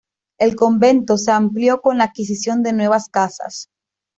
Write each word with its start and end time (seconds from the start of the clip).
El 0.39 0.55
convento 0.55 1.15
se 1.15 1.29
amplió 1.31 1.79
con 1.79 1.99
la 1.99 2.05
adquisición 2.05 2.63
de 2.63 2.73
nuevas 2.73 3.07
casas. 3.07 3.67